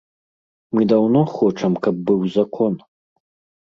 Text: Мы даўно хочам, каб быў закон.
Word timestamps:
Мы 0.77 0.87
даўно 0.93 1.21
хочам, 1.37 1.79
каб 1.87 2.03
быў 2.11 2.19
закон. 2.41 2.85